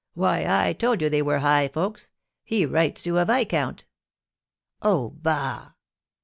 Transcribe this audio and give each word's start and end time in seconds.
Why, 0.15 0.47
I 0.67 0.73
told 0.73 0.99
you 0.99 1.09
they 1.11 1.21
were 1.21 1.37
high 1.37 1.67
folks; 1.67 2.09
he 2.43 2.65
writes 2.65 3.03
to 3.03 3.19
a 3.19 3.25
viscount." 3.25 3.85
"Oh, 4.81 5.11
bah!" 5.11 5.73